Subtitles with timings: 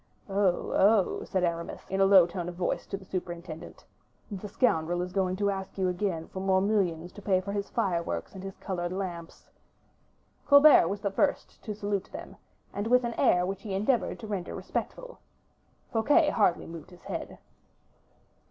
[0.29, 3.85] "Oh, oh!" said Aramis, in a low tone of voice to the superintendent;
[4.31, 7.69] "the scoundrel is going to ask you again for more millions to pay for his
[7.69, 9.47] fireworks and his colored lamps."
[10.47, 12.35] Colbert was the first to salute them,
[12.73, 15.19] and with an air which he endeavored to render respectful.
[15.91, 17.37] Fouquet hardly moved his head.